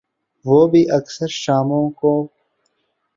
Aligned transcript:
وہ 0.45 0.67
بھی 0.67 0.89
اکثر 0.91 1.27
شاموں 1.27 1.89
کو۔ 1.91 2.27